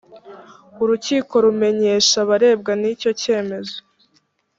urukiko 0.83 1.33
rubimenyesha 1.43 2.15
abarebwa 2.23 2.71
n’icyo 2.81 3.11
cyemezo 3.21 3.77